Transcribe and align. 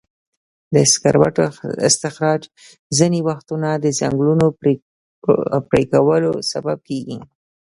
د 0.73 0.75
سکرو 0.91 1.21
استخراج 1.87 2.41
ځینې 2.97 3.19
وختونه 3.27 3.69
د 3.83 3.85
ځنګلونو 3.99 4.45
پرېکولو 5.69 6.31
سبب 6.51 6.77
کېږي. 6.87 7.17